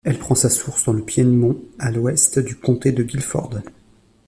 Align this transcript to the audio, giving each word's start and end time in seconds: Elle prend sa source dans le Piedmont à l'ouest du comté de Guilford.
Elle 0.03 0.17
prend 0.17 0.33
sa 0.33 0.49
source 0.49 0.85
dans 0.85 0.93
le 0.93 1.03
Piedmont 1.05 1.61
à 1.77 1.91
l'ouest 1.91 2.39
du 2.39 2.55
comté 2.55 2.91
de 2.91 3.03
Guilford. 3.03 3.59